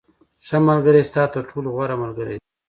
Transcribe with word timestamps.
•ښه 0.47 0.57
ملګری 0.69 1.01
ستا 1.09 1.23
تر 1.33 1.43
ټولو 1.49 1.67
غوره 1.75 1.95
ملګری 2.03 2.35
دی. 2.39 2.45